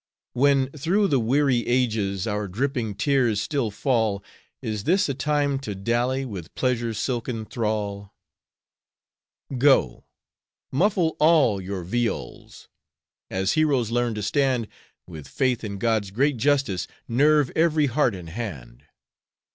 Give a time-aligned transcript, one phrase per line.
[0.33, 4.23] When through the weary ages Our dripping tears still fall,
[4.59, 8.11] Is this a time to dally With pleasure's silken thrall?
[9.55, 10.07] Go,
[10.71, 12.67] muffle all your viols;
[13.29, 14.67] As heroes learn to stand,
[15.05, 18.85] With faith in God's great justice Nerve every heart and hand.